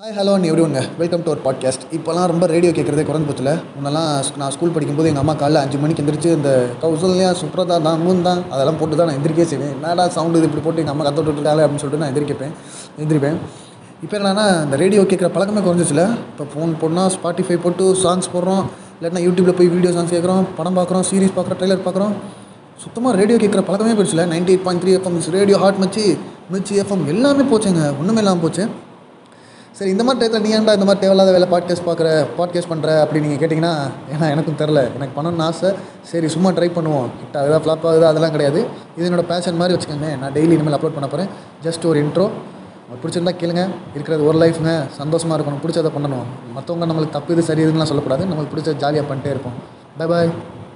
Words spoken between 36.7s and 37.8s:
பண்ணுவோம். கிட்ட அதெல்லாம்